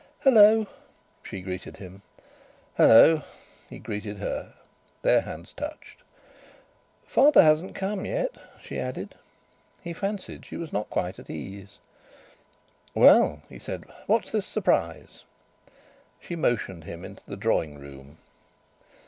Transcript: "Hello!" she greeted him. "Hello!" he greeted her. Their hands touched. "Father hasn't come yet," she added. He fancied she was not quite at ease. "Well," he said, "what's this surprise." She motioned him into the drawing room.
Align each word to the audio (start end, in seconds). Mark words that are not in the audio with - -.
"Hello!" 0.21 0.65
she 1.21 1.41
greeted 1.41 1.77
him. 1.77 2.01
"Hello!" 2.75 3.21
he 3.69 3.77
greeted 3.77 4.17
her. 4.17 4.55
Their 5.03 5.21
hands 5.21 5.53
touched. 5.53 6.01
"Father 7.05 7.43
hasn't 7.43 7.75
come 7.75 8.03
yet," 8.07 8.33
she 8.59 8.79
added. 8.79 9.13
He 9.83 9.93
fancied 9.93 10.43
she 10.43 10.57
was 10.57 10.73
not 10.73 10.89
quite 10.89 11.19
at 11.19 11.29
ease. 11.29 11.77
"Well," 12.95 13.43
he 13.47 13.59
said, 13.59 13.83
"what's 14.07 14.31
this 14.31 14.47
surprise." 14.47 15.23
She 16.19 16.35
motioned 16.35 16.85
him 16.85 17.05
into 17.05 17.21
the 17.27 17.37
drawing 17.37 17.77
room. 17.77 18.17